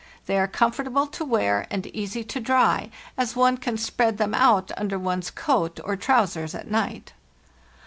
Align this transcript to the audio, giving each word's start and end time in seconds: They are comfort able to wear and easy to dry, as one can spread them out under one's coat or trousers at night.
They 0.25 0.39
are 0.39 0.47
comfort 0.47 0.87
able 0.87 1.05
to 1.05 1.23
wear 1.23 1.67
and 1.69 1.85
easy 1.85 2.23
to 2.23 2.39
dry, 2.39 2.89
as 3.19 3.35
one 3.35 3.57
can 3.57 3.77
spread 3.77 4.17
them 4.17 4.33
out 4.33 4.71
under 4.75 4.97
one's 4.97 5.29
coat 5.29 5.79
or 5.83 5.95
trousers 5.95 6.55
at 6.55 6.67
night. 6.71 7.13